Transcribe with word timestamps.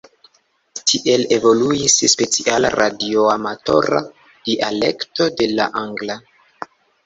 Tiel 0.91 1.25
evoluis 1.37 1.97
speciala 2.15 2.73
radioamatora 2.77 4.03
dialekto 4.51 5.33
de 5.39 5.53
la 5.57 5.71
angla. 5.87 6.21